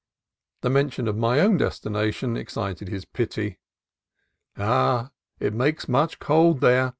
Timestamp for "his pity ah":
2.87-5.11